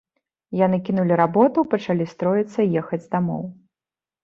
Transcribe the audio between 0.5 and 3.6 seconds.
Яны кінулі работу, пачалі строіцца ехаць дамоў.